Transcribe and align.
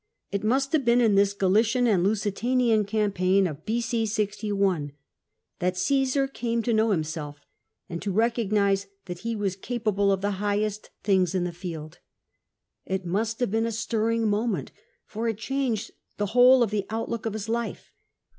It 0.31 0.43
must 0.43 0.73
have 0.73 0.83
been 0.83 0.99
in 0.99 1.13
this 1.13 1.31
Galician 1.35 1.85
and 1.85 2.03
Lusi 2.03 2.31
tanian 2.31 2.87
campaign 2.87 3.45
of 3.45 3.63
B.c. 3.67 4.07
61 4.07 4.93
that 5.59 5.75
Csesar 5.75 6.33
came 6.33 6.63
to 6.63 6.73
know 6.73 6.89
himself, 6.89 7.45
and 7.87 8.01
to 8.01 8.11
recognise 8.11 8.87
that 9.05 9.19
he 9.19 9.35
was 9.35 9.55
capable 9.55 10.11
of 10.11 10.21
the 10.21 10.31
highest 10.41 10.89
things 11.03 11.35
in 11.35 11.43
the 11.43 11.51
field. 11.51 11.99
It 12.83 13.05
must 13.05 13.39
have 13.41 13.51
been 13.51 13.67
a 13.67 13.71
stir 13.71 14.07
ring 14.07 14.27
moment, 14.27 14.71
for 15.05 15.27
it 15.27 15.37
changed 15.37 15.91
the 16.17 16.25
whole 16.33 16.63
of 16.63 16.71
the 16.71 16.87
outlook 16.89 17.27
of 17.27 17.33
his 17.33 17.47
life. 17.47 17.91